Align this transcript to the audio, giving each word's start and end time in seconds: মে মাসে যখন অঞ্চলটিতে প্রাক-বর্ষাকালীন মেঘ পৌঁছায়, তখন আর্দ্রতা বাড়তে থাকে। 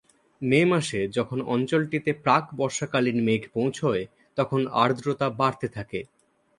মে 0.41 0.61
মাসে 0.65 0.99
যখন 1.17 1.39
অঞ্চলটিতে 1.47 2.11
প্রাক-বর্ষাকালীন 2.23 3.17
মেঘ 3.23 3.41
পৌঁছায়, 3.53 4.03
তখন 4.37 4.61
আর্দ্রতা 4.81 5.27
বাড়তে 5.39 5.67
থাকে। 5.69 5.99